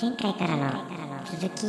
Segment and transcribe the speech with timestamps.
[0.00, 0.84] 前回からの
[1.24, 1.66] 続き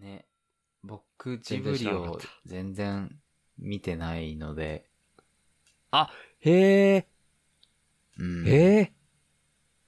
[0.00, 0.24] ね。
[0.82, 3.18] 僕、ジブリを全然
[3.58, 4.88] 見てないので、
[6.40, 7.06] へえ、
[8.18, 8.48] うん。
[8.48, 8.92] へえ、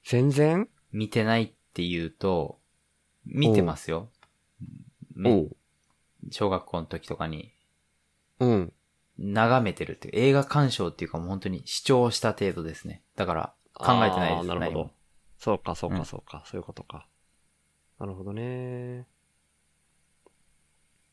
[0.04, 0.68] 全然？
[0.92, 2.60] 見てないって言うと、
[3.24, 4.10] 見てますよ。
[5.14, 5.48] め。
[6.30, 7.52] 小学校の時とかに、
[8.40, 8.72] うん。
[9.18, 13.02] 眺めてるっていう、映画鑑賞っていうかもう本当に視聴した程度ですね。
[13.16, 14.38] だから、考えてないです。
[14.40, 14.90] あーなるほど何も。
[15.38, 17.06] そうか、そうか、うんそうか、そういうことか。
[18.00, 19.06] なるほどね。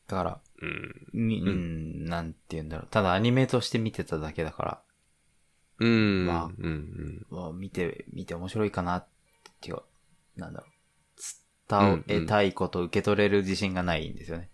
[0.08, 1.06] だから、うん。
[1.12, 2.88] み、うんうん、なんて言うんだろう。
[2.90, 4.82] ただアニメとして見てただけだから、
[5.78, 6.26] うん。
[6.26, 7.26] まあうん、うん。
[7.30, 9.06] まあ見て、見て面白いかなっ
[9.60, 9.78] ていう、
[10.36, 10.70] なんだろう。
[11.80, 14.50] 伝えたいこと受け取れる自信がないんですよね。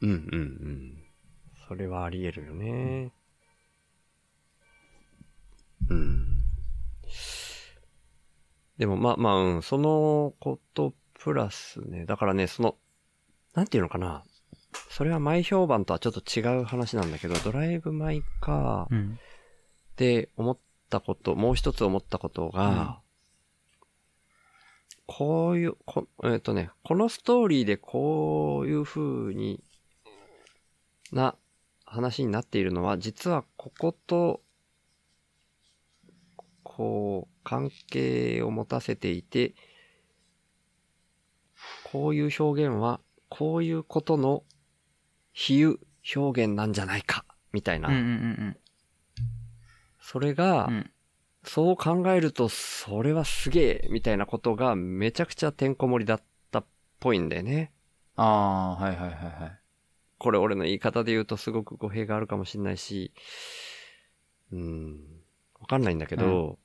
[0.00, 1.04] うん、うん、うん。
[1.66, 3.12] それはあり得るよね。
[5.90, 6.38] うん。
[8.78, 12.76] でも、まあまあ、うん、そのことプラスね、だからね、その、
[13.54, 14.24] なんていうのかな。
[14.90, 19.18] それは前評判とはちょっと違う話なんだけど、ドライブ・マイ・カーうん。
[19.96, 20.58] で思っ
[20.90, 23.00] たこと、もう一つ思ったことが、
[25.08, 29.64] こういう、こえっ、とね、このストーリーでこういう風に
[31.12, 31.34] な
[31.86, 34.42] 話になっているのは、実はここと、
[36.62, 39.54] こう、関係を持たせていて、
[41.84, 44.44] こういう表現は、こういうことの
[45.32, 45.78] 比喩
[46.16, 47.88] 表現なんじゃないか、みたいな。
[47.88, 48.56] うんうんうん
[50.00, 50.90] それが、うん。
[51.42, 51.48] うん。
[51.50, 56.64] そう考えると、それはすげえみたいなことがめちゃくちゃてんこ盛りだったっ
[57.00, 57.72] ぽいんだよね。
[58.16, 59.58] ああー、はいはいはいはい。
[60.18, 63.12] これ俺の言い方で言うとすごく語弊があるかもしれないし、
[64.52, 64.98] うん、
[65.60, 66.58] わかんないんだけど、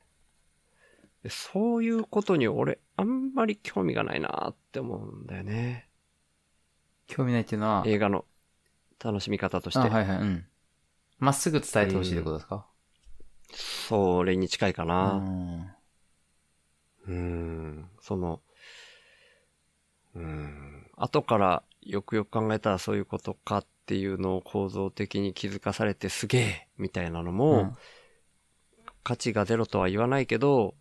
[1.24, 5.88] でそういうことに俺あんまり興味がないなって思うんだよね。
[7.08, 8.26] 興味ないっていうのは、映画の
[9.04, 9.80] 楽しみ方として。
[9.80, 10.46] あはいはい、うん。
[11.20, 12.66] まっすぐ伝えてほしいってことですか？
[13.54, 15.00] それに近いかうな。
[15.06, 15.76] ん。
[17.08, 18.42] うーん、その、
[20.16, 27.74] うーん、後からよくよく考えたらそういうことかっていうのを構造的に気づかされてすげえみたいなのも、うん
[29.04, 30.76] 価値がゼロとは言わないけど、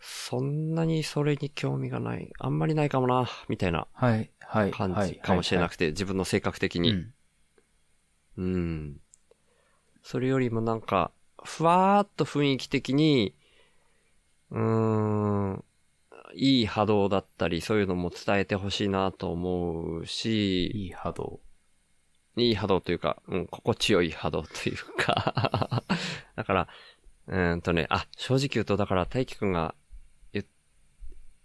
[0.00, 4.70] そんなにそれに興味がない、あんまりないかもな、みたいなはい、はい。
[4.70, 6.90] 感はいじかもしれなくて、て、自分の性格的に。
[6.90, 7.14] うん。
[8.36, 9.00] うん。
[10.02, 11.10] それよりもなんか、
[11.44, 13.34] ふわーっと雰囲気的に、
[14.50, 15.64] うーん、
[16.34, 21.40] いい波動だったり、そういうのも伝えてほしいなと思うし、いい波動。
[22.36, 25.84] いい波動というか、うん、心地よい波動というか、
[26.36, 26.68] だから、
[27.26, 29.74] うーんとね、あ、正直言うと、だから大輝くんが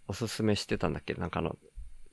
[0.07, 1.13] おすすめしてたんだっけ？
[1.15, 1.57] なんかあの、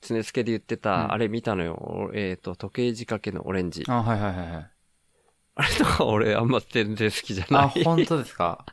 [0.01, 2.11] 常付けで言ってた、うんあれ見たのよ。
[2.13, 3.83] えっ、と、時計仕掛けのオレンジ。
[3.87, 4.71] あ、はいはいはいはい。
[5.55, 7.65] あれとか俺あんま全然好きじゃない。
[7.65, 8.65] あ、本当ですか？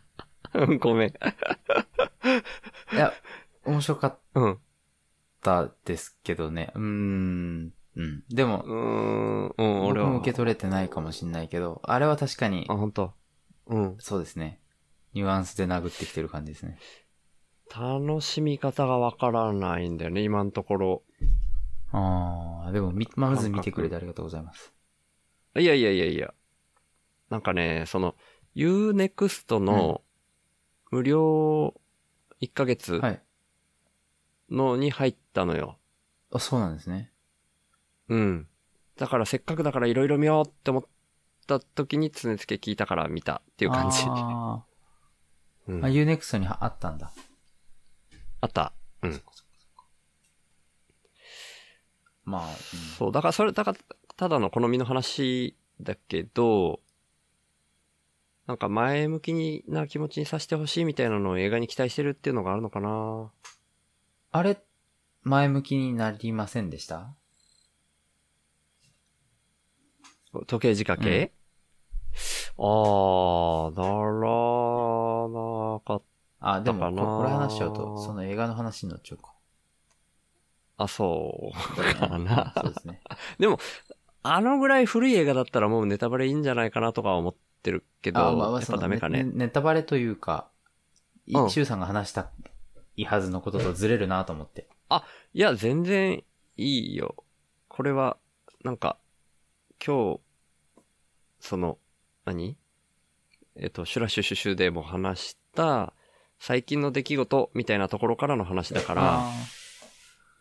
[0.54, 1.08] うんごめん。
[1.10, 1.12] い
[2.96, 3.12] や、
[3.64, 4.18] 面白かっ
[5.42, 6.72] たですけどね。
[6.74, 7.72] うーん。
[7.96, 8.24] うん。
[8.28, 8.62] でも、
[9.58, 10.16] うん、俺は。
[10.16, 13.12] 受け取れてないかもしんないけど、あれは確かにあ、、本当
[13.66, 13.96] うん。
[13.98, 14.60] そうですね。
[15.12, 16.78] ニュアンスで殴ってきてる感じですね。
[17.72, 21.02] 楽しみ方がわからないんだよね、今のところ。
[21.92, 24.72] ああ、でもみ、まず見てくれてありがとうございます。
[25.56, 26.32] いやいやいやいや。
[27.30, 28.16] なんかね、その、
[28.56, 30.02] Unext の
[30.90, 31.74] 無料
[32.40, 33.22] 1ヶ月はい。
[34.50, 35.78] のに入ったのよ。
[36.32, 37.12] あ、そうなんですね。
[38.08, 38.48] うん。
[38.96, 40.84] だからせっかくだからいろいろ見ようって思っ
[41.46, 43.96] た時に常付け聞いたから見たっていう感じ。
[44.00, 44.64] あ
[45.68, 47.12] うんーあ、Unext にあったんだ。
[48.40, 48.72] あった。
[49.02, 49.22] うん。
[52.24, 52.46] まあ、
[52.98, 53.78] そう、だからそれ、だから、
[54.16, 56.80] ただの好みの話だけど、
[58.50, 63.30] なんか前向きにな気持ちにさせてほしいみたいなのを映画に期待してるっていうのがあるのかな
[64.32, 64.58] あれ、
[65.22, 67.14] 前向きになりませんでした？
[70.48, 71.30] 時計仕掛け、
[72.58, 73.84] あー、な
[74.18, 74.32] ら
[75.68, 76.02] なかっ
[76.40, 79.32] あ、でもこ、これ話しちゃうと、その映画の話になっちゃうか。
[80.76, 80.84] た。
[80.86, 81.94] あ、そう。
[81.94, 82.52] か な。
[82.56, 83.00] そうですね。
[84.24, 89.24] あのぐらい古い映画だったらもうネタバレいいんじゃないかなとか思ってるけど、あまあまあ、やっぱダメかね。
[89.24, 90.48] ネネタバレというか、
[91.26, 92.30] いうんシュウさんが話した
[92.96, 94.68] いいはずのこととずれるなと思って。
[95.32, 96.22] いや、全然
[96.56, 97.24] いいいよ。
[97.68, 98.16] これは、
[98.64, 98.98] なんか、
[99.84, 100.20] 今日、
[101.38, 101.78] その、
[102.24, 102.56] 何？
[103.56, 105.94] えっと、シュラシュシュシュでも話した、
[106.38, 109.32] 最近の出来事みたいなところからの話だから、あ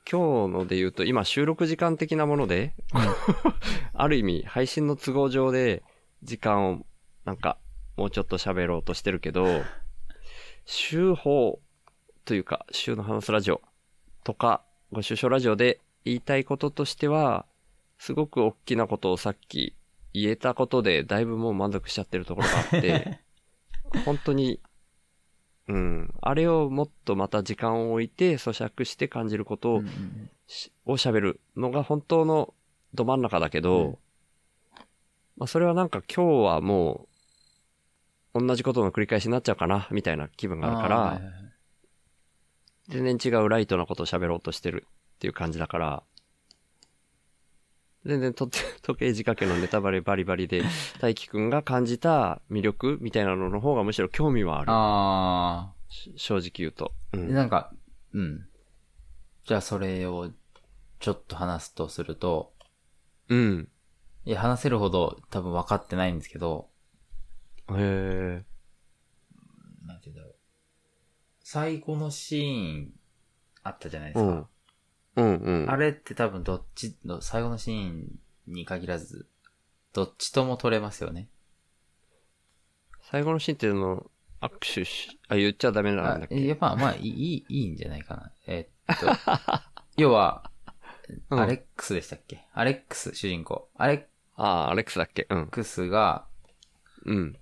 [0.09, 2.73] 今日ので言うと、今収録時間的なもので、
[3.93, 5.83] ある意味配信の都合上で
[6.23, 6.85] 時間を
[7.29, 7.59] なんか
[7.95, 9.45] もうちょっと喋ろうとしてるけど、
[10.65, 11.59] 週報
[12.25, 13.61] というか週の話すラジオ
[14.23, 17.45] とかご出所ラジオで言いたいこととしては、
[17.99, 19.75] すごく大きなことをさっき
[20.11, 23.19] 言えたことでだいぶもう満足しちゃってるところがあって、
[24.05, 24.59] 本当に、
[25.67, 29.83] うん、あれをもっとまた時間を置いて咀嚼して感じること
[30.87, 32.55] を喋るのが本当の
[32.95, 33.97] ど真ん中だけど、うん。
[35.37, 37.08] まあそれはなんか今日はもう
[38.33, 41.21] 同じことの繰り返しになっちゃうかな、みたいな気分があるから、
[42.87, 44.85] 全然違うライトなことを喋ろうとしてる
[45.15, 46.03] っていう感じだから、
[48.05, 48.49] 全然 時
[48.97, 50.63] 計仕掛けのネタバレバリバリで、
[50.99, 54.67] 大輝くんが感じた魅力みたいなのの方がむしろ興味はある。
[54.71, 56.93] あし正直言うと。
[57.13, 57.19] うー。
[57.19, 57.33] ん。
[57.33, 57.73] なんか、
[58.13, 58.47] うん。
[59.43, 60.31] じゃあそれを
[60.99, 62.53] ちょっと話すとすると、
[63.27, 63.69] うん。
[64.25, 66.68] いや、話せるほど多分分かってないんですけど、
[67.77, 68.45] へえ。
[69.85, 70.35] なんて言うんだろう。
[71.41, 72.93] 最後のシーン
[73.63, 74.31] あったじゃないですか。
[74.31, 74.47] うん。
[75.15, 75.69] うんうん。
[75.71, 79.27] あれって多分どっちの、最後のシーンに限らず、
[79.93, 81.29] どっちとも撮れますよね。
[83.01, 84.09] 最後のシーンっていうの、
[84.41, 86.35] 握手し、あ、言っちゃダメなんだっけ？
[86.39, 88.31] いや、まあまあ、いい、いいんじゃないかな。
[88.47, 89.07] えーっと、
[89.97, 90.49] 要は、
[91.29, 92.45] うんアレックスでしたっけ？
[92.53, 93.69] アレックス、主人公。
[93.75, 94.05] アレッ
[94.35, 95.47] ああ、アレックスだっけうん。
[95.47, 96.27] クスが
[97.05, 97.37] うん。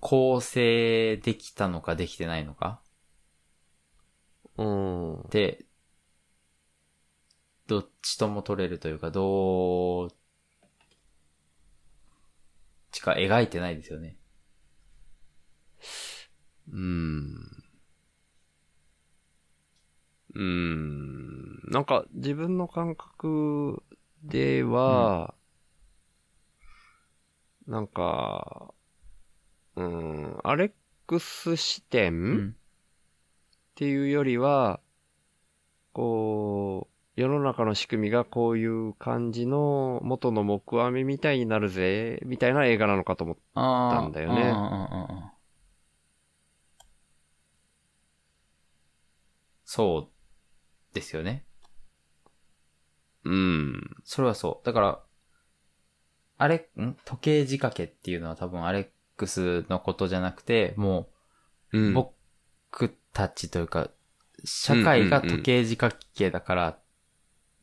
[0.00, 2.80] 構成できたのかできてないのか
[4.56, 5.28] うん。
[5.30, 5.64] で、
[7.66, 10.10] どっちとも取れるというか、どっ
[12.92, 14.16] ちか描いてないですよね。
[16.72, 17.62] うん。
[20.34, 21.60] うん。
[21.70, 23.82] なんか、自分の感覚
[24.22, 25.34] では、
[27.66, 28.74] なんか、
[29.80, 30.72] うん、アレッ
[31.06, 32.48] クス視点、うん。
[32.50, 32.52] っ
[33.74, 34.80] ていうよりは、
[35.92, 44.00] こう、世の中の仕組みがこういう感じの元の木阿弥みたいになるぜ、みたいな映画なのかと思っああ。
[44.02, 44.52] たんだよね。
[49.64, 51.46] そうですよね。
[53.24, 53.96] うん。
[54.04, 54.66] それはそう。
[54.66, 55.02] だから、
[56.38, 58.88] あれ、ん時計仕掛けっていうのは多分アレッ
[59.20, 61.08] クスのことじゃなくて、も
[61.72, 61.94] う、うん。
[61.94, 63.90] 僕たちというか、
[64.44, 66.78] 社会が時計仕掛けだから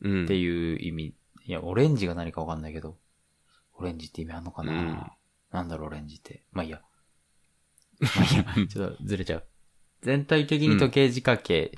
[0.00, 1.14] うんっていう意味。
[1.44, 2.96] いや、オレンジが何かわかんないけど、
[3.74, 5.02] オレンジって意味あんのかな、うん
[5.50, 6.44] なんだろう、オレンジって。
[6.52, 6.82] まあいいや。
[8.00, 9.46] まあいいや、 ちょっとずれちゃう。
[10.02, 11.76] 全体的に時計仕掛け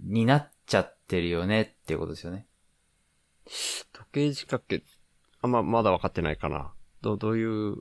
[0.00, 2.46] になっちゃってるよねっていうことですよね。
[3.92, 4.84] 時計仕掛け、
[5.44, 6.72] あんま、まだ分かってないかな。
[7.02, 7.76] ど、どういう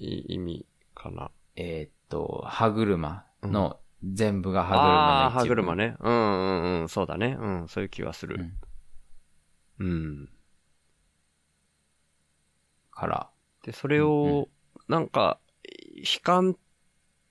[0.00, 1.30] い意味かな。
[1.54, 5.76] えーっと、歯車の全部が歯ああー、歯車の一部。
[5.76, 5.96] 車ね。
[6.00, 7.36] うんうんうん、そうだね。
[7.38, 8.52] うん、そういう気はする。
[9.78, 9.86] うん。
[9.86, 9.88] う
[10.24, 10.28] ん。
[12.90, 13.30] から。
[13.64, 14.48] で、それを、
[14.88, 15.38] なんか、
[15.96, 16.56] 悲観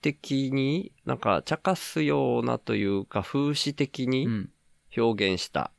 [0.01, 4.49] 的に、なんか、茶化すようなというか、風刺的にうん。
[4.95, 5.71] 表現した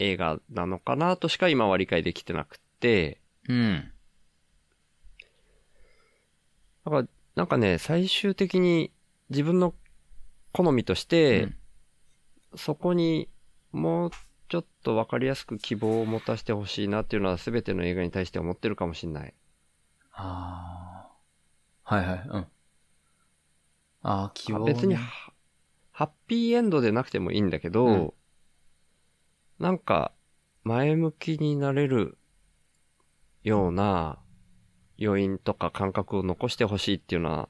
[0.00, 2.69] 映画なのかなとしか今は理解できてなくて、
[3.48, 3.92] うん。
[6.84, 8.92] なんか、なんかね、最終的に
[9.28, 9.74] 自分の
[10.52, 11.56] 好みとして、うん
[12.56, 13.28] そこに
[13.70, 14.10] もう
[14.48, 19.34] ちょっとわかりやすく希望を持たせてほしいなっていうのは全ての映画に対して思ってるかもしれない。
[20.12, 21.08] あ
[21.84, 21.94] あ。
[21.94, 22.22] はいはい。
[22.28, 22.46] うん。
[24.02, 24.74] ああ、希望、ね。
[24.74, 25.32] 別にハ
[25.92, 28.12] ハッピーエンドでなくてもいいんだけど、うん
[29.60, 30.12] なんか
[30.64, 32.16] 前向きになれる
[33.42, 34.18] ような
[35.00, 37.48] 余韻とか感覚を残してほしいっていうのは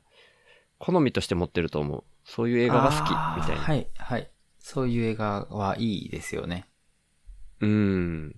[0.79, 2.05] 好みとして持ってると思う。
[2.25, 3.63] そういう映画が好きみたいな。
[3.63, 4.31] はい、はい。
[4.59, 6.69] そういう映画はいいですよね。
[7.61, 8.37] うん。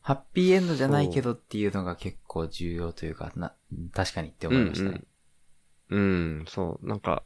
[0.00, 3.54] ハッピーエンドじゃないけどっていうのが結構重要というか、な、
[3.92, 5.02] 確かにって思いましたね。
[5.90, 6.86] うん、うん、そう。
[6.86, 7.22] なんか、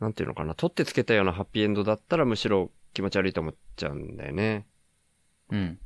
[0.00, 0.54] なんていうのかな。
[0.54, 4.66] 取ってつけたようなハッピーエンドだったらむしろ気持ち悪いと思っちゃうんだよね。
[5.50, 5.58] うん。
[5.58, 5.78] うん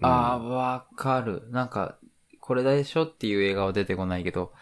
[0.00, 1.48] ああ、わかる。
[1.50, 1.98] なんか、
[2.40, 4.52] これでしょっていう映画は出てこないけど、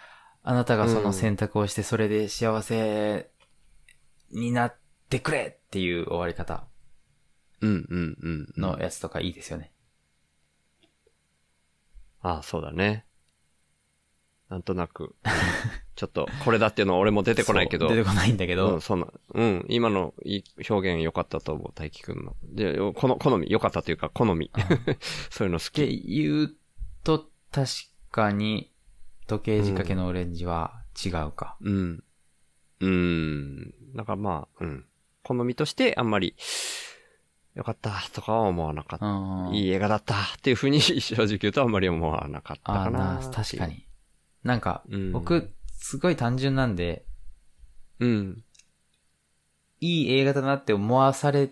[0.42, 3.30] あなたがその選択をしてそれで幸せ
[4.30, 4.76] になっ
[5.10, 6.64] てくれっていう終わり方
[7.60, 8.60] うんうんうん。
[8.60, 9.72] のやつとかいいですよね。
[12.20, 13.07] ああ、そうだね。
[14.48, 15.14] なんとなく。
[15.94, 17.88] ちょっと、これだっていうのは俺も出てこないけど。
[17.88, 20.14] 出てこないんだけど、うん、そんな、うん、今の
[20.68, 22.36] 表現良かったと思う、大輝くんの。
[22.44, 24.50] で、この、好み、良かったというか、好み。
[25.30, 25.86] そういうの好き。
[26.06, 26.54] 言う
[27.04, 27.70] と、確
[28.10, 28.72] かに、
[29.26, 31.56] 時計仕掛けのオレンジは違うか。
[31.60, 32.04] うん。
[32.80, 33.74] うん。
[33.94, 34.86] だからまあ、うん。
[35.24, 36.36] 好みとしてあんまり、
[37.54, 39.06] 良かったとかは思わなかった。
[39.06, 39.54] うん。
[39.54, 43.66] いい映画だったっていうふうに正直言うとあんまり思わなかったああかなな、確か。
[43.66, 43.87] に。
[44.44, 47.04] なんか、うん僕、すごい単純なんで、
[48.00, 48.44] うん。
[49.80, 51.48] いい映画だなって思わされ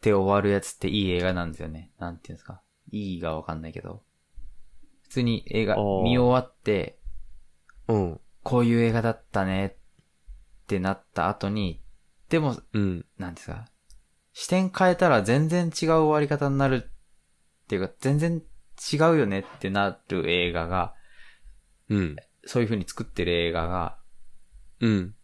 [0.00, 1.92] て終わるやつっていい映画なんですよね。
[1.98, 2.62] なんていうんですか。
[2.90, 4.02] いいがわかんないけど。
[5.02, 6.98] 普通に映画見終わって、
[7.88, 8.20] うん。
[8.42, 11.82] こういう映画だったねってなった後に、
[12.28, 13.06] でも、うん。
[13.18, 13.66] なんですか。
[14.32, 16.90] 視点変えたら全然違う終わり方になる
[17.64, 18.42] っていうか、全然
[18.92, 20.94] 違うよねってなる映画が、
[21.92, 22.16] うん。
[22.44, 23.98] そういう風に作ってる映画が、
[24.80, 25.14] うん。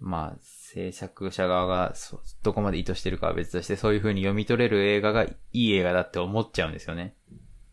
[0.00, 7.16] まあ、制作者側がそどこまで意図してるかは別として、そういう風に読み取れる映画がいい映画だって思っちゃうんですよね。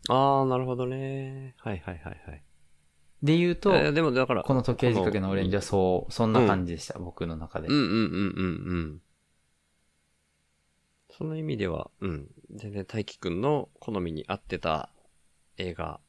[0.08, 1.54] ああ、なるほどね。
[1.58, 2.42] はいはいはいはい。
[3.22, 7.68] で言うと、えーでもだから、この時計仕掛けのオレンジはそう、そんな感じでした、僕の中で。
[7.68, 9.02] うんうんうんうんうん。
[11.16, 12.28] その意味では、うん。
[12.54, 14.90] 全然大輝くんの好みに合ってた
[15.56, 16.00] 映画、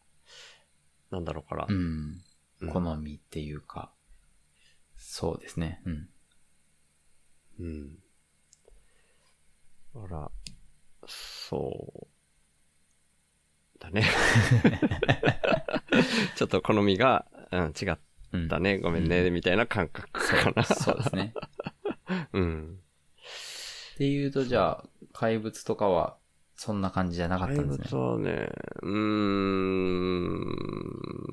[1.11, 1.65] なんだろうから。
[1.69, 2.21] うん。
[2.61, 3.91] うん好みっていうか、
[4.95, 5.81] そうですね。
[5.85, 6.09] うん。
[7.59, 7.99] うん。
[9.93, 10.31] だから、
[11.07, 12.07] そう。
[13.79, 14.03] だね。
[16.35, 17.97] ちょっと好みが、うん、違っ
[18.33, 18.47] うん。
[18.49, 18.79] たね。
[18.79, 20.63] ごめんね、うんみたいな感覚かな。
[20.63, 21.33] そうですね。
[22.33, 22.79] うん。
[23.93, 26.17] っていうと、じゃあ、怪物とかは、
[26.57, 27.87] そんな感じじゃなかった怪んですね。
[27.91, 28.49] 物はね、
[28.81, 30.45] うーん、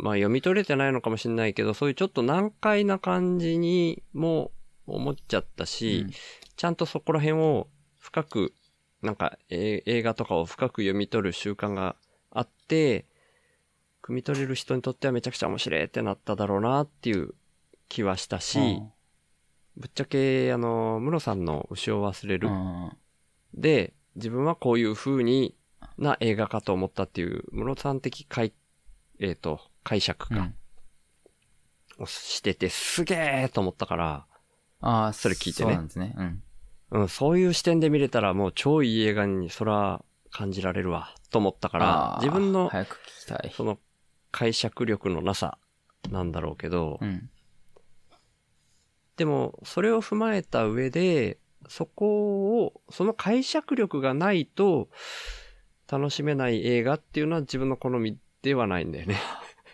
[0.02, 4.52] まあ読み取れてないのかもしれないけど、そういうちょっと難解な感じにも
[4.86, 6.12] 思っちゃったし、うん。
[6.56, 8.52] ちゃんとそこら辺を深く、
[9.00, 11.96] なんか、え映画とかを深く読み取る習慣が
[12.30, 13.06] あって、
[14.02, 17.34] 汲み取れる人にとってはめちゃくちゃ面白いってなっただろうなっていう
[17.88, 18.92] 気はしたし、うん。
[19.78, 22.92] ぶっちゃけ、あの、ムロさんの牛を忘れるうん。
[23.54, 25.56] で、自分はこういう風に
[25.98, 28.52] な映画かと思ったっていう、ムロさん的解、
[29.18, 30.54] えっ、と、解釈か、うん。
[31.98, 34.26] をしてて、すげーと思ったから、
[34.80, 36.14] ああ、それ聞いてねそうなんですね。
[36.16, 36.42] うん。
[36.90, 43.52] うん、そういう視点で見れたらもう超いい映画にそら感じられるわ、と思ったから自分の早く聞きたい。
[43.56, 43.78] その
[44.30, 45.58] 解釈力のなさ
[46.10, 47.30] なんだろうけど、うん。
[49.16, 54.88] でも、それを踏まえた上で、そこを、その解釈力がないと、
[55.90, 59.20] 楽しめない映画っていうのは自分の好みではないんだよね。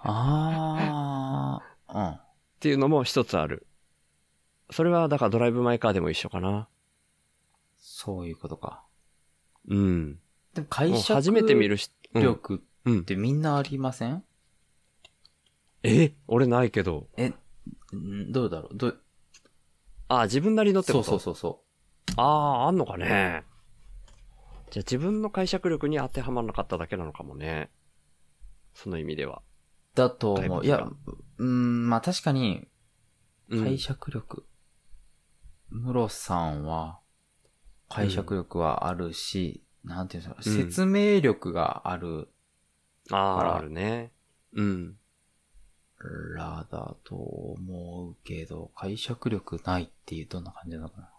[0.00, 2.10] ああ、うん。
[2.10, 2.20] っ
[2.58, 3.66] ていうのも一つある。
[4.70, 6.68] それは、だからドライブ・マイ・カーでも一緒かな。
[7.78, 8.84] そういうことか。
[9.68, 10.18] うん。
[10.54, 13.04] でも解釈初めて見る力っうん。
[13.04, 14.24] てみんなありません、
[15.82, 16.12] え？
[16.26, 17.08] 俺ないけど。
[17.16, 17.32] え、
[17.94, 18.76] んどうだろう？
[18.76, 19.00] どう？
[20.08, 21.16] あ、自分なりのってそこと？
[21.16, 21.62] うそうそうそ
[22.16, 23.44] ああ、あんのかね。
[24.70, 27.70] じゃあ自分の解釈力に当てはまらなかっただけなのかもね。
[28.74, 29.42] その意味では。
[29.94, 29.96] う。
[29.96, 30.64] だと思う。
[30.64, 30.88] いや、
[31.38, 32.68] うん、まあ確かに、
[33.48, 34.46] うん解釈力。
[35.70, 37.00] ムロさんは、
[37.88, 42.28] 解釈力はあるし、なんていうんですか、うん説明力がある
[43.10, 44.12] ああ、あるね。
[44.52, 44.96] うん。
[46.36, 51.10] らだと思うけど、解釈力ないっていうどんな感じなのかな。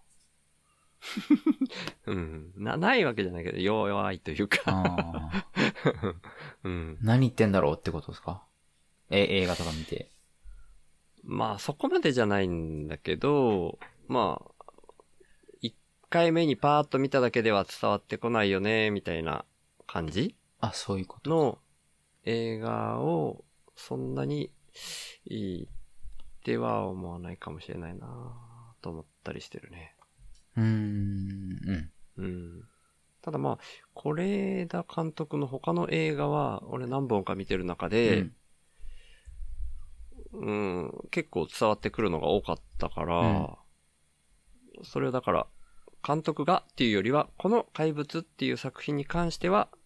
[2.06, 2.52] うん。
[2.58, 5.32] な、ないわけじゃないけど、弱いというか。
[6.64, 6.98] うん。
[7.02, 8.44] 何言ってんだろうってことですか？
[9.10, 10.12] え、映画とか見て。
[11.24, 13.78] まあ、そこまでじゃないんだけど、
[14.08, 14.52] まあ、
[15.60, 15.76] 一
[16.10, 19.46] 回目にパーッと見ただけでは伝わってこないよね、みたいな
[19.88, 21.30] 感じあ、そういうこと。
[21.30, 21.60] の
[22.24, 23.44] 映画を、
[23.76, 24.52] そんなに
[25.26, 25.68] いいっ
[26.44, 28.08] ては思わないかもしれないな
[28.82, 29.96] と思ったりしてるね。
[30.58, 32.24] うーん、うん。
[32.24, 32.64] うん。
[33.22, 33.60] ただまあ、
[33.96, 38.36] 是枝監督の他の映画は、俺何本か見てる中で、うん
[40.34, 43.58] うん、結構伝わってくるのが多かったから、
[44.84, 45.48] それをだから、
[46.06, 49.82] 監督がっていうよりは、この怪物っていう作品に関しては、うん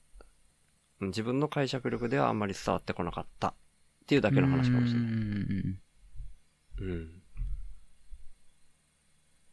[1.08, 3.54] 自分の解釈力ではあんまり伝わってこなかったっ
[4.08, 5.10] ていうだけの話かもしれない。
[5.10, 5.80] うーん
[6.78, 7.22] うん。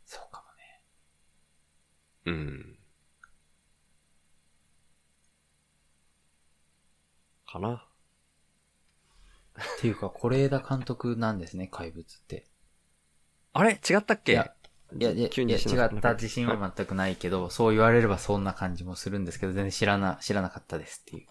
[0.06, 0.42] そうか
[2.24, 2.78] うん。
[7.46, 7.86] かな。
[9.54, 12.46] っていうか、是枝監督なんですね、怪物って。
[13.52, 13.72] あれ？
[13.72, 14.32] 違ったっけ？
[14.32, 14.54] いや、
[14.96, 21.22] いや、いや、急にいや違った自信は全くないけど、そう言われればそんな感じもするんですけど、全然知らな、知らなかったですっていう。
[21.22, 21.26] い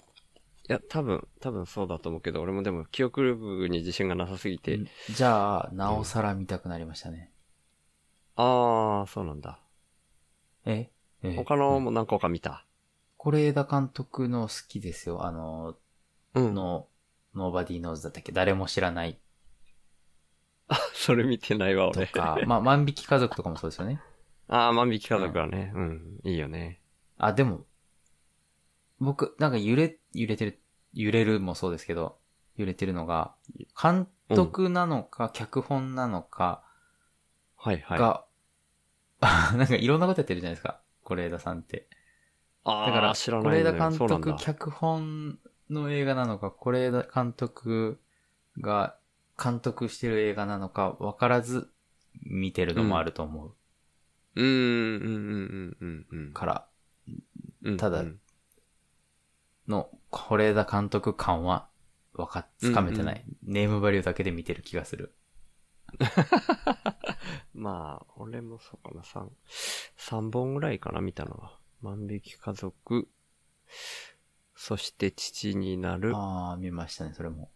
[0.68, 4.80] や、多分、多分そうだと思うけど、俺もでも記憶力に自信がなさすぎて。
[5.10, 7.32] じゃあ、なおさら見たくなりましたね。
[8.36, 9.61] あー、そうなんだ。
[10.66, 10.92] え
[11.24, 12.66] え他のも何個か見た？
[13.18, 15.26] 是枝監督の好きですよ。
[15.26, 15.76] あの、
[16.34, 16.54] うん。
[16.54, 16.88] の、
[17.36, 18.32] ノーバディーノーズだったっけ？
[18.32, 19.20] 誰も知らない
[20.94, 22.06] それ見てないわ、俺。
[22.08, 24.00] とか、まあ、万引き家族とかもそうですよね。
[24.48, 25.72] あー、万引き家族はね。
[25.76, 26.20] うん。
[26.24, 26.82] いいよね。
[27.18, 27.66] あ、でも、
[29.00, 30.62] 僕、なんか揺れ、揺れてる、
[30.94, 32.20] 揺れるもそうですけど、
[32.56, 33.36] 揺れてるのが、
[33.82, 36.64] 監督なのか、脚本なのか
[37.58, 38.00] はいはい。
[38.00, 38.26] が、
[39.56, 41.88] なんかいろんなことやってるじゃないですか、是枝さんって。
[42.64, 43.64] あー、だから、知らない、ね。
[43.64, 44.36] 是枝監督。
[44.38, 48.00] 脚本の映画なのか、是枝監督
[48.60, 48.96] が
[49.42, 51.70] 監督してる映画なのか分からず
[52.24, 53.54] 見てるのもあると思う
[54.36, 56.34] うーん、うん、うん、うん、うんうん。
[56.34, 56.68] から
[57.64, 58.20] うんただうん
[59.68, 61.68] の、是枝監督感は
[62.14, 65.14] わかっ、つかめてない、ネームバリューだけで見てる気がする。
[67.54, 69.32] まあ、俺もそうかな、三、
[69.98, 71.60] 三本ぐらいかな、見たのは。
[71.82, 73.08] 万引き家族、
[74.56, 77.52] そして父になる、ああ、見ましたね、それも。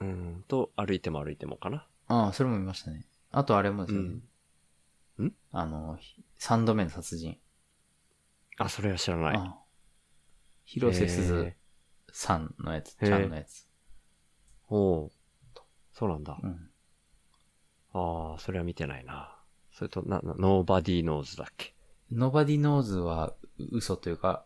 [0.00, 1.86] うん、と、歩いても歩いてもかな。
[2.06, 3.06] ああ、それも見ましたね。
[3.30, 4.08] あとあれもですよね。
[5.24, 7.38] んあの、ひ三度目の殺人。
[8.58, 9.36] あ、それは知らない。
[9.36, 9.68] ああ
[10.64, 11.54] 広瀬すず
[12.12, 13.66] さんのやつ、ちゃんのやつ。
[14.68, 15.10] おう
[15.94, 16.38] そうなんだ。
[16.42, 16.70] うん。
[17.92, 19.34] ああ、それは見てないな。
[19.72, 21.74] それと、な、な、 Nobody Knows だっけ？
[22.12, 23.34] Nobody Knows は
[23.72, 24.44] 歌というか、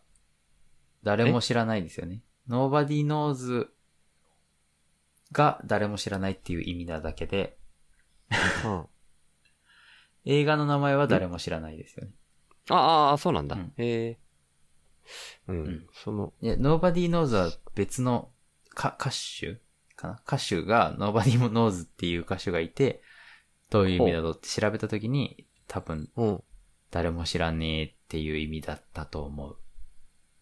[1.03, 2.21] 誰も知らないですよね。
[2.47, 3.73] Nobody Knows
[5.31, 7.57] が誰も知らないっていう意味なだけで、
[8.65, 8.85] うん。
[10.25, 12.11] 映画の名前は誰も知らないですよね。
[12.69, 13.57] あああ、そうなんだ。
[13.57, 14.19] うんへえ。
[15.47, 18.29] うん、んその、いや、 Nobody Knows は別の
[18.69, 19.59] か歌手
[19.95, 20.21] かな？
[20.25, 23.01] 歌手が Nobody Knows っていう歌手がいて、
[23.73, 26.43] どういう意味だろうって調べたときに、多分うん。
[26.91, 29.57] 誰も知らねえっていう意味だったと思う。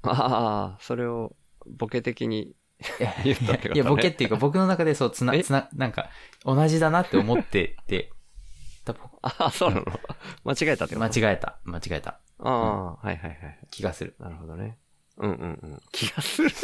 [0.04, 1.34] ああ、それを、
[1.66, 2.54] ボケ的に
[3.24, 5.42] 言ったってことねいや、ボケっていうか僕の中でそう、つな、え？
[5.46, 6.10] つな、なんか、
[6.44, 8.12] 同じだなって思ってて、
[8.84, 9.86] 多分ああ、そうなの？
[10.44, 11.00] 間違えたってこと？
[11.00, 13.68] 間違えた、間違えたああ、はいはいはい。
[13.72, 14.18] 気がする。
[14.20, 14.78] なるほどね。
[15.16, 15.80] うんうんうん。
[15.94, 16.50] 気がする。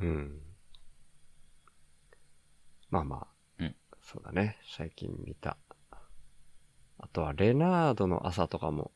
[0.00, 0.42] うん。
[2.90, 3.37] まあまあ。
[4.14, 4.56] うんそうだね。
[4.76, 5.58] 最近見た。
[6.98, 8.90] あとは、レナードの朝とかも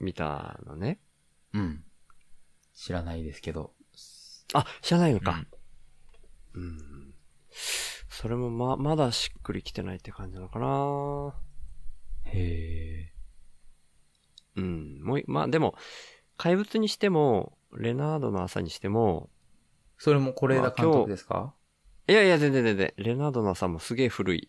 [0.00, 0.98] 見たのね。
[1.54, 1.84] うん。
[2.74, 3.72] 知らないですけど。
[4.54, 5.44] あ、知らないのか
[6.54, 6.62] うん。
[6.62, 7.14] うん。
[8.08, 11.34] それもま、まだしっくりきてないって感じなのかな
[12.24, 13.12] へえ。
[14.56, 15.00] うん。
[15.02, 15.76] もうい、まあでも、
[16.36, 19.30] 怪物にしても、レナードの朝にしても、
[19.98, 21.54] それも是枝監督ですか？
[22.08, 22.92] いやいや、全然全然。
[22.96, 24.48] レナードの朝もすげえ古い。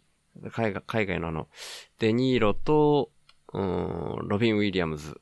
[0.51, 1.49] 海外、海外のあの、
[1.99, 3.11] デニーロと、
[3.53, 5.19] うーん、ロビン・ウィリアムズ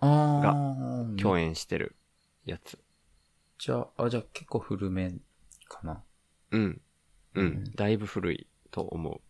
[0.00, 1.16] ああ。
[1.16, 1.96] 共演してる
[2.44, 2.78] やつ。
[3.58, 5.12] じゃあ、あ、じゃあ結構古め
[5.68, 6.02] かな。
[6.50, 6.80] うん。
[7.34, 7.64] ううんん。
[7.74, 9.20] だいぶ古いと思う。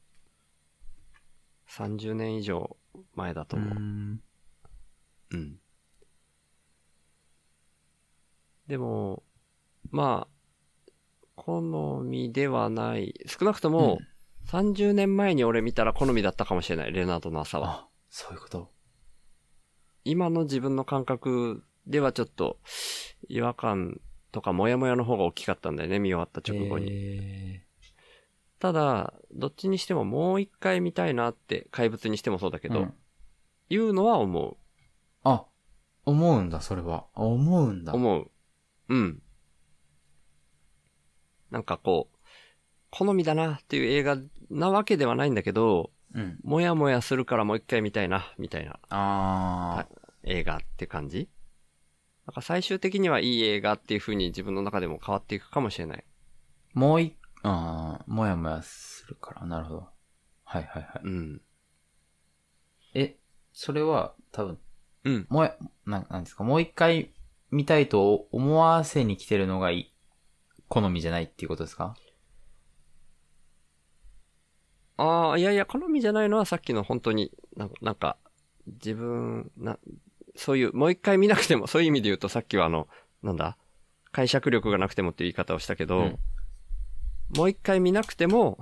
[1.67, 2.77] 30年以上
[3.15, 3.75] 前だと思う。
[3.75, 4.21] ん。
[5.31, 5.59] うん。
[8.67, 9.23] でも、
[9.91, 10.36] まあ、
[11.47, 11.61] 好
[12.03, 13.15] みではない。
[13.27, 14.01] 少なくとも、
[14.49, 17.69] 30年前に俺見たら好みだったかもしれない、レナードの朝は。
[17.69, 18.73] あ、そういうこと？
[20.05, 22.59] 今の自分の感覚ではちょっと、
[23.29, 24.01] 違和感
[24.33, 26.89] とかモヤモヤの方が大きかったんだよね、見終わった直後に。
[26.91, 27.63] へ
[28.59, 32.95] ただ、どっちにしてももう一回見たいなって、怪物にしてもそうだけど、うん
[33.69, 34.57] 言うのは思う。
[35.25, 35.45] あ、
[36.05, 37.07] 思うんだ、それは。
[37.15, 37.93] あ思うんだ。
[37.95, 38.31] 思う。
[38.89, 39.23] うん。
[41.51, 42.17] なんかこう、
[42.91, 44.17] 好みだなっていう映画
[44.51, 46.39] なわけではないんだけど、うん。
[46.43, 49.87] もやもやするからもう一回見たいな、みたいなあ
[50.23, 51.29] 映画って感じ？
[52.27, 56.05] なんか最終的にはいい映画っていう風に自分の中でも変わっていくかもしれない。
[56.75, 59.89] ー、もうい、あーもやもやするから、なるほど。
[60.45, 61.03] はいはいはい。
[61.05, 61.43] うん。
[62.95, 63.17] え、
[63.53, 64.59] それは、多分、
[65.05, 65.27] うん。
[65.29, 67.13] もや、なん、なんですか、もう一回
[67.51, 69.93] 見たいと思わせに来てるのがいい、
[70.69, 71.97] 好みじゃないっていうことですか？
[74.99, 78.17] ああ、いやいや、好みじゃないのはさっきの本当になんなんか、
[78.67, 79.79] 自分、な、
[80.35, 82.89] そういう、もう一回見なくても、 そういう意味で言うとさっきはあの、
[83.23, 83.57] なんだ？
[84.13, 86.19] 解釈力がなくてもっていう言い方をしたけど、うん。
[87.37, 88.59] もう一回見なくても、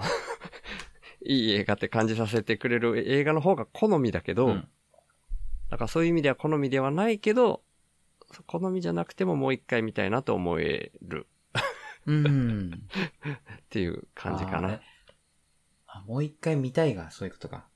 [1.24, 4.68] いい映画って感じさせてくれる映画の方が好みだけど、うん。
[5.70, 7.62] だからそういう意味では好みではないけど、
[8.46, 11.28] 好みじゃなくてももう一回見たいなと思える
[12.06, 12.70] うん。
[12.74, 14.80] っていう感じかな
[15.86, 17.66] あもう一回見たいが、そういうことか。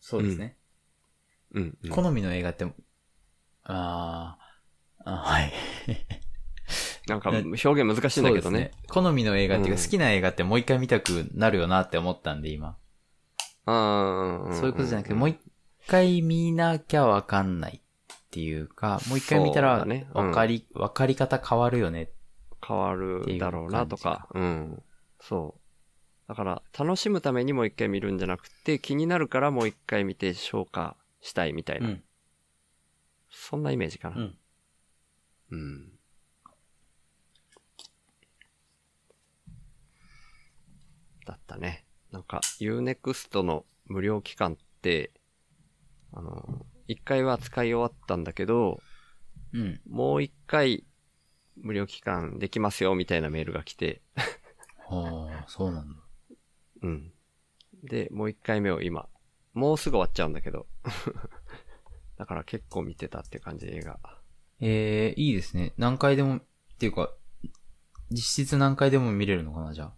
[0.00, 0.56] そうですね。
[1.52, 1.90] うん、うん。
[1.90, 2.66] 好みの映画って、
[3.64, 5.52] あーあ、はい。
[7.06, 8.70] なんか表現難しいんだけどね。
[8.72, 12.76] そうです好みの映画っていうか、うん好きな映画ってもう一回見たくなるよなって思ったんで、今。
[13.66, 15.38] あーそういうことじゃなくて、もう一
[15.86, 22.10] 回見なきゃわかんないっていうか、もう一回見たそうらだね、うんわかり、わかり方変わるよね。
[22.66, 24.82] 変わるだろうなとか、うん。
[25.20, 26.28] そう。
[26.28, 31.88] だから、楽しむためにもう一回見るんじゃなくて、気になるからもう一回見て消化したいみたいうな。
[31.90, 32.02] ん。
[33.30, 34.16] そんなイメージかな。
[34.16, 34.38] うん。
[35.50, 35.92] うん。
[41.26, 41.84] だったね。
[42.10, 45.12] なんか、Unext の無料期間って、
[46.12, 48.82] あの、一回は使い終わったんだけど、
[49.52, 49.80] うん。
[49.88, 50.84] もう一回
[51.56, 54.02] 無料期間できますよみたいなメールが来て、
[54.88, 55.96] はあ、そうなんだ。
[56.82, 57.12] うん。
[57.82, 59.08] で、もう一回目を今、
[59.52, 60.66] もうすぐ終わっちゃうんだけど。
[62.16, 63.98] だから結構見てたって感じ、映画。
[64.60, 65.72] ええいいですね。
[65.76, 66.42] 何回でも、っ
[66.78, 67.12] ていうか、
[68.10, 69.94] 実質何回でも見れるのかな、じゃあ。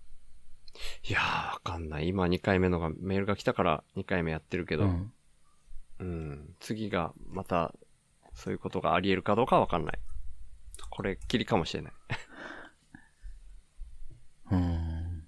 [1.09, 2.09] いやー、わかんない。
[2.09, 5.13] 今2回目のが、メールが来たから2回目やってるけど、うん。
[5.99, 6.57] うん。
[6.61, 7.75] 次がまた、
[8.35, 9.99] そういうことがあり得るかどうかはわかんない。
[10.91, 11.93] これ、きりかもしれない。
[14.53, 15.27] うん。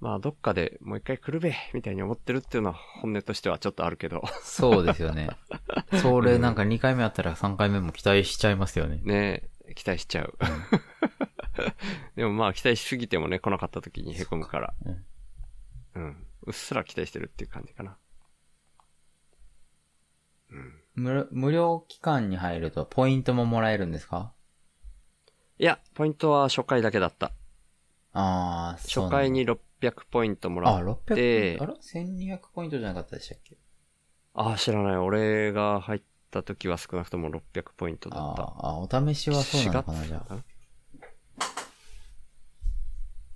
[0.00, 4.22] まあ、どっかでもう一回来るべ、みたいに思ってるっていうのは本音としてはちょっとあるけど。
[4.42, 5.30] そうですよね。
[6.00, 9.00] それなんか2回目あったら3回目も期待しちゃいますよね。
[9.02, 10.38] ね期待しちゃう。
[12.14, 14.74] でもまあ、期待しすぎてもね、来なかった時に凹むから。
[14.84, 15.04] うん。
[15.94, 16.26] うん。
[16.46, 17.98] うっすら期待してるっていう感じかな。
[20.50, 20.82] うん。
[20.94, 24.32] 無無料期間に入るとポイントももらえるんですか？
[25.58, 27.32] いや、ポイントは初回だけだった。
[28.12, 33.56] ああ、初回に600ポイントもあ、らっ600てあ、ら ?1200 ポイントじゃなかったでしたっけ？
[34.34, 34.96] ああ、知らない。
[34.96, 38.42] 俺が入った時は少なくとも600ポイントだあった。
[38.42, 40.44] ーあ、お試しはそうなのかな、4じゃあ。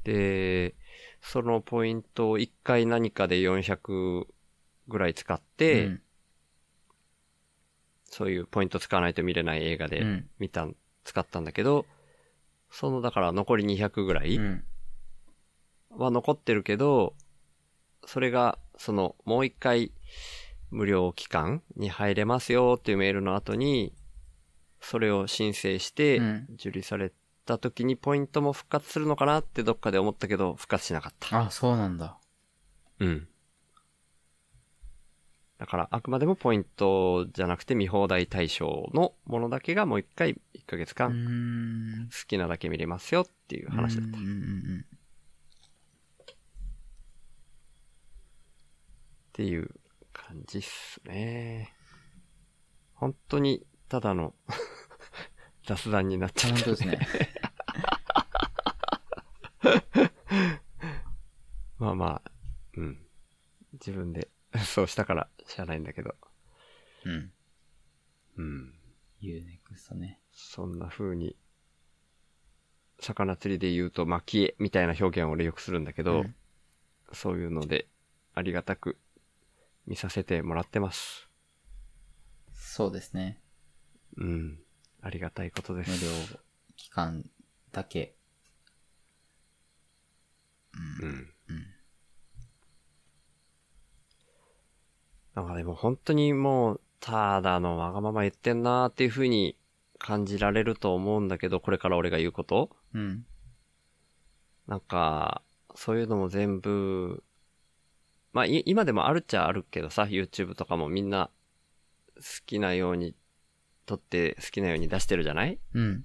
[0.05, 0.75] で、
[1.21, 4.27] そのポイントを1回何かで400
[4.89, 6.03] ぐらい使って、うん
[8.05, 10.69] そういうポイント使わないと見れない映画でうん見た、
[11.05, 11.87] 使ったんだけど、
[12.73, 14.65] その、だから残り200ぐらいうん。
[15.91, 17.15] は残ってるけど、
[18.07, 19.93] それが、その、もう一回
[20.71, 23.95] 無料期間に入れますよっていうメールの後に、
[24.81, 27.13] それを申請してうん、受理され
[27.45, 31.39] た時にポイントも復活するのかなってどっかで思ったけど、復活しなかった。
[31.39, 32.19] あ、そうなんだ。
[32.99, 33.29] うん。
[35.63, 42.09] だから、あくまでもポイントじゃなくて見放題対象のものだけがもう一回1ヶ月間ん。
[42.11, 44.19] 好きなだけ見れますよっていう話だった。
[44.19, 44.21] っ
[49.35, 49.71] ていう
[50.13, 51.73] 感じっすね。
[52.95, 54.35] 本当に、ただの
[55.65, 56.99] 雑談になっちゃった、本当ですね。
[61.79, 62.31] まあまあ、
[62.75, 62.99] うん。
[63.75, 64.32] 自分で
[64.73, 66.15] そうしたから知らないんだけど。
[67.05, 67.33] うん。
[68.39, 68.75] うん。
[69.21, 70.19] Unext ね。
[70.33, 71.37] そんな風に、
[72.99, 76.35] 魚釣りで言うと巻き絵みたいな表現を俺よくするんだけど、うん
[77.15, 77.89] そういうので
[78.35, 78.97] ありがたく
[79.87, 81.29] 見させてもらってます。
[82.55, 83.39] そうですね。
[84.17, 84.59] うん。
[85.03, 86.05] ありがたいことで無す。
[86.07, 86.39] 料
[86.77, 87.23] 期間
[87.71, 88.15] だけ。
[91.03, 91.09] うん。
[91.09, 91.35] うん。
[95.35, 99.57] なんかでも本当にもう、ただのわがまま言ってんなーっていう風に
[99.99, 103.25] 感じられると思うんだけど、これから俺が言うことうん。
[104.67, 105.43] なんか、
[105.75, 107.25] そういうのも全部、
[108.33, 111.31] まあ、い今でもあるっちゃあるけどさ、YouTube とかもみんな
[112.17, 113.15] 好きなように
[113.87, 115.59] 撮って好きなように出してるじゃない？
[115.75, 116.05] うん。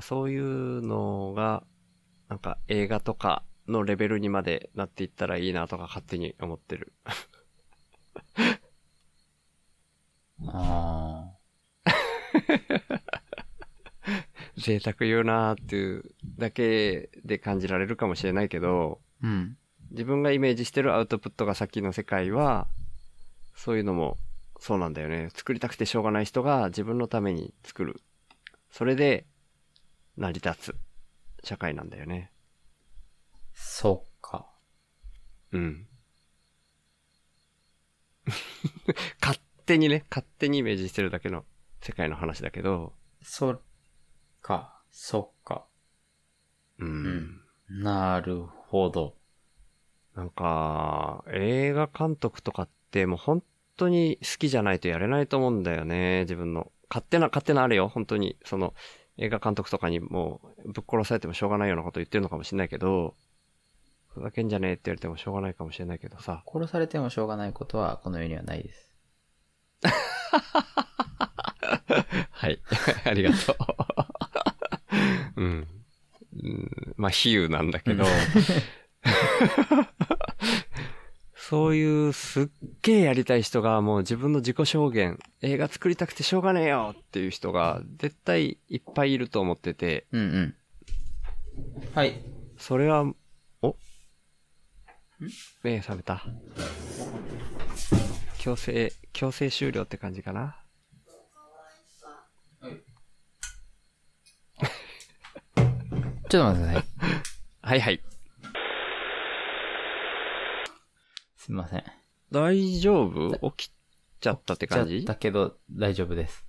[0.00, 1.64] そういうのが、
[2.28, 6.92] なんか映画とかのレベルにまでなっていったらいいなとか勝手に思ってる。
[10.48, 11.32] あ
[14.56, 16.04] 贅沢言うなーっていう
[16.38, 19.26] だけで感じられるかもしれないけど、あ。
[19.26, 19.56] うん。
[19.90, 22.66] 自分がイメージしてるアウトプットが先の世界は、
[23.54, 24.18] そういうのも
[24.58, 25.28] そうなんだよね。
[25.34, 28.00] 作りたくてしょうがない人が自分のために作る。
[28.70, 29.26] それで
[30.16, 30.76] 成り立つ
[31.44, 32.30] 社会なんだよね。
[33.52, 34.46] そっか。
[35.52, 35.86] うん。
[39.20, 41.44] 勝手にね、勝手にイメージしてるだけの
[41.80, 43.60] 世界の話だけど、そっ
[44.40, 44.80] か。
[44.90, 45.64] そっか。
[46.78, 47.40] うん。
[47.68, 49.14] なるほど。
[50.14, 53.42] なんか、映画監督とかってもう本
[53.76, 56.70] 当に好きじゃないとやれないと思うんだよね、自分の。
[56.90, 58.36] 勝手な、勝手なあれよ、本当に。
[58.44, 58.74] その、
[59.16, 63.14] 映画監督とかにもうぶっ殺されてもしょうがないようなこと言ってるのかもしれないけど、
[64.14, 66.42] ふざけんじゃねえって言われてもしょうがないかもしれないけどさ。
[66.46, 68.92] 殺されてもしょうがないことはこの世にはないです。
[72.30, 72.60] はい。
[73.04, 73.56] ありがと
[75.36, 75.42] う。
[75.42, 75.68] うん。
[76.42, 78.04] うん、まあ、比喩なんだけど、
[81.34, 82.48] そういうすっ
[82.82, 90.54] げえやりたい人がもう自分の自己証言、映画作りたくてしょうがねえよっていう人が絶対いっぱいいると思ってて、うんうん。
[91.94, 92.22] はい。
[92.56, 93.14] それは、お
[95.62, 96.24] 目覚めた。
[98.38, 100.58] 強制、強制終了って感じかな。
[106.28, 106.84] ちょっと待ってください。
[107.62, 108.02] はいはい。
[111.36, 111.84] すいません。
[112.30, 113.50] 大丈夫？
[113.52, 113.72] 起き
[114.20, 115.04] ちゃったって感じ？
[115.04, 116.46] ちゃったけど大丈夫です。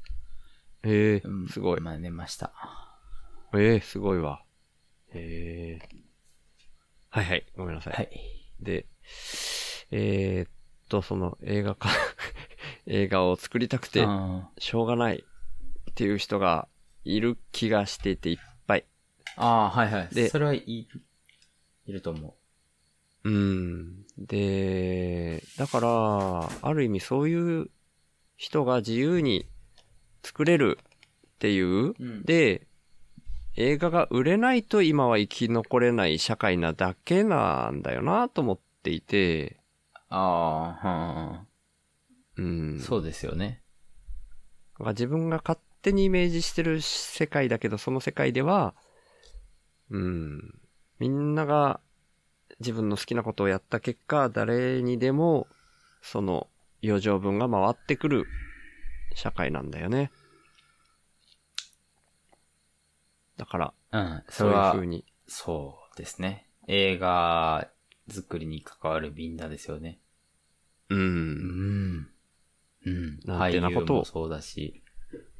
[0.83, 1.81] へえうんすごい。
[1.81, 2.53] まあ寝ました。
[3.55, 4.43] ええすごいわ。
[5.13, 5.89] へえ
[7.09, 7.93] はいはい、ごめんなさい。
[7.93, 8.42] はい。
[8.59, 8.85] で、
[9.91, 10.49] えー、っ
[10.89, 11.89] と、その映画か、
[12.85, 15.23] 映画を作りたくてあしょうがない
[15.91, 16.67] っていう人が
[17.05, 18.37] いる気がしていていっ
[18.67, 18.85] ぱい。
[19.35, 20.15] あー、はいはい。
[20.15, 21.01] でそれはいる、
[21.85, 22.35] いると思
[23.23, 24.05] うん。
[24.17, 27.69] で、だから、ある意味そういう
[28.35, 29.47] 人が自由に
[30.23, 32.67] 作れるっていう、うんで、
[33.55, 39.57] 映画が売れないと今は生き残れない社会なだけなんだよなと思っていて、
[40.11, 40.13] う。
[40.13, 40.17] あ
[40.81, 41.47] あ、は
[42.37, 42.77] うん。
[42.77, 42.79] ん。
[42.79, 43.61] そうですよね。
[44.79, 48.73] 自分が勝手にイメージしてる世界だけど、その世界では、
[49.89, 50.59] うん。
[50.99, 51.79] みんなが
[52.59, 55.47] 自分の好きなことをやった結果、誰にでも、
[56.01, 56.47] その
[56.83, 58.27] 余剰分が回ってくる
[59.13, 60.11] 社会なんだよね。
[63.37, 64.23] だから、うん。
[64.29, 65.05] そそういうれは、風に。
[65.27, 66.49] そうですね。
[66.67, 67.67] 映画
[68.09, 69.99] 作りに関わるみんなですよね。
[70.89, 70.95] う。
[70.95, 72.09] うんん。
[72.85, 73.19] うん。
[73.25, 74.83] なんてなことをそうだし、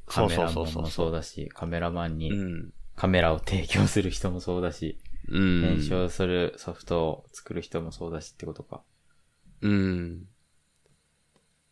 [0.06, 2.72] カメラマンもそうだし、カメラマンにうん。
[2.96, 5.62] カメラを提供する人もそうだし、うん。
[5.62, 8.82] 編集するソフトを作る人もそうだしってことか。
[9.62, 10.26] うん。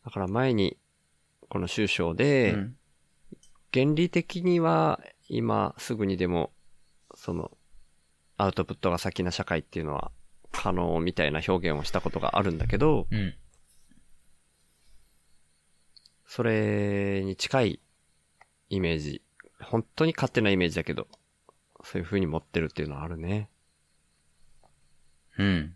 [0.04, 0.78] だから前に、
[1.48, 2.76] この終章で、うん。
[3.72, 5.00] 原理的には
[5.34, 6.52] 今すぐにでも、
[7.14, 7.50] その、
[8.36, 10.10] アウトプットが先な社会っていうのは
[10.50, 13.34] 可能みたいな表現をしたことがあるんだけど、うん。
[16.26, 17.80] それに近い
[18.68, 19.22] イメージ。
[19.62, 21.08] 本当に勝手なイメージだけど、
[21.82, 23.48] そういう風に持ってるっていうのはあるね。
[25.38, 25.74] うん。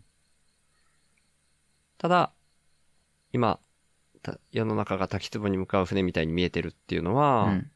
[1.97, 2.31] ただ、
[3.33, 3.59] 今、
[4.21, 7.71] た世の中が滝壺に向かう船みたいに見えてるっていうのは、うん。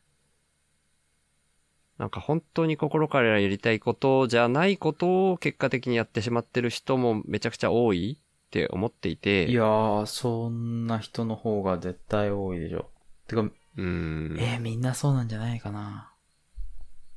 [2.02, 9.48] なんか本当に心からやりたいことじゃないことを結果的にやってしまってる人もめちゃくちゃ多いって思っていて。
[9.48, 12.90] いやー、そんな人の方が絶対多いでしょ。
[13.28, 14.36] てか、うーん。
[14.40, 16.12] えー、みんなそうなんじゃないかな。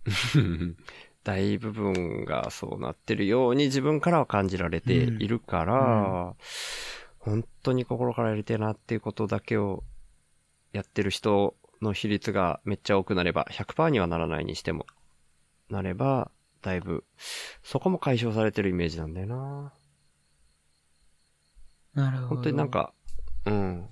[1.24, 6.34] 大部分がそうなってるように自分からは感じられているから、
[7.20, 9.82] 本当に心からやりたいなっていうことだけを
[10.74, 14.86] やってる人の比率がめっちゃ多くなれば、100%にはならないにしても、
[15.70, 16.30] なれば、
[16.62, 17.04] だいぶ、
[17.62, 19.72] そこも解消されてるイメージなんだよな。
[21.94, 22.28] なるほど。
[22.28, 22.92] 本当になん、か、
[23.46, 23.88] うん。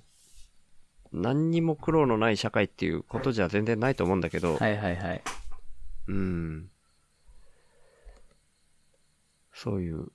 [1.13, 5.21] 何にも苦労のない社会っていうことじゃ全然ないと思うんだけど、はいはいはい。
[6.07, 6.69] うん。
[9.53, 10.07] そういう、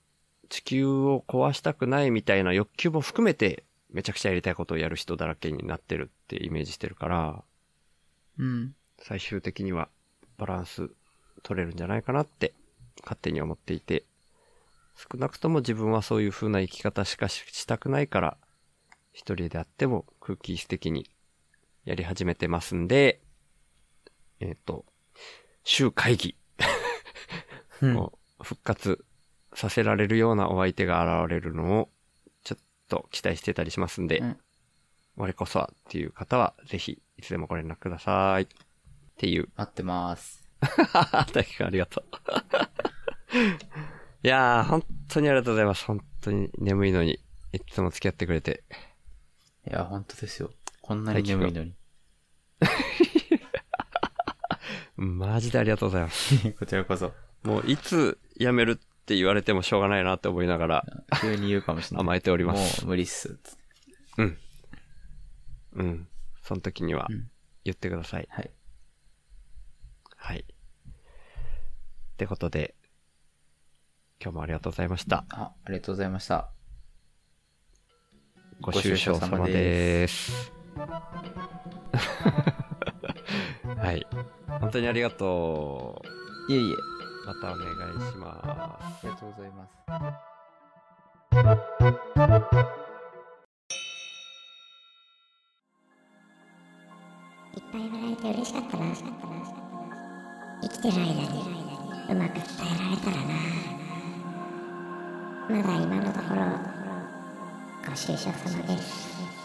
[0.49, 7.43] 地球を壊したくないみたいな欲求も含めて、めちゃくちゃやりたいことをやる人だらけになってるってイメージしてるから、
[8.39, 8.75] うん。
[9.01, 9.89] 最終的には
[10.37, 10.89] バランス
[11.43, 12.53] 取れるんじゃないかなって
[13.01, 14.05] 勝手に思っていて、
[14.95, 18.37] 少なくとも自分はそういう風な生き方しかししたくないから、
[19.13, 21.09] 一人であっても空気素敵に
[21.85, 23.21] やり始めてますんで、
[24.39, 24.85] えっ、と、
[25.63, 26.35] 週会議。
[27.81, 27.95] うん。
[27.97, 29.05] を復活
[29.53, 31.89] させられるようなお相手が現れるのを、
[32.43, 34.39] ちょっと期待してたりしますんで、うん。
[35.15, 38.43] 我こそはっていう方は、ぜひ、いつでもご連絡ください。
[38.43, 38.47] っ
[39.17, 39.49] ていう。
[39.57, 40.41] 待ってます。
[41.33, 42.05] 大輝ありがとう。
[44.23, 45.83] いやー、本当にありがとうございます。
[45.83, 47.19] 本当に眠いのに、
[47.51, 48.63] いつも付き合ってくれて。
[49.67, 50.53] いや、本当ですよ。
[50.81, 51.75] こんなに眠いのに。
[54.95, 56.51] マジでありがとうございます。
[56.53, 57.13] こちらこそ。
[57.43, 60.85] もう、いつ辞めるって言われてもしょうがないなって思いながら
[61.19, 62.05] 急に言うかもしれない。
[62.05, 62.85] 甘えております。
[62.85, 63.37] もう無理っす。
[64.17, 64.37] うん。
[65.73, 66.07] うん。
[66.49, 67.29] その時にはうん
[67.63, 68.27] 言ってください。
[68.31, 68.49] はい。
[70.15, 70.39] はい。
[70.39, 70.43] っ
[72.17, 72.73] てことで、
[74.19, 75.25] 今日もありがとうございました。
[75.29, 76.49] あ、ありがとうございました。
[78.61, 80.51] ご愁傷様です。
[83.77, 84.07] はい。
[84.61, 86.01] 本当にありがと
[86.49, 86.51] う。
[86.51, 86.75] いえいえ、
[87.27, 87.75] またお願い
[88.11, 88.47] します。
[88.47, 89.51] ありがとうござい
[92.61, 92.88] ます。
[97.71, 98.85] 伝えられて嬉しかったな。
[100.61, 101.13] 生きてる間に
[102.09, 103.23] うまく伝えられたらな。
[105.49, 106.41] まだ今のところ
[107.85, 109.38] ご愁傷様です。